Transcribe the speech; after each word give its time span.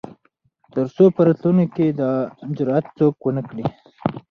تر 0.73 0.85
څو 0.95 1.03
په 1.15 1.21
راتلونکو 1.27 1.71
کې 1.75 1.87
دا 1.99 2.11
جرات 2.57 2.85
څوک 2.97 3.15
ونه 3.21 3.41
کړي. 3.49 3.65